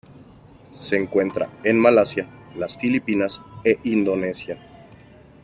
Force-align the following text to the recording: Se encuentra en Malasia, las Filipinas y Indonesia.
Se 0.65 0.95
encuentra 0.97 1.47
en 1.63 1.77
Malasia, 1.79 2.25
las 2.57 2.75
Filipinas 2.75 3.39
y 3.63 3.91
Indonesia. 3.93 4.57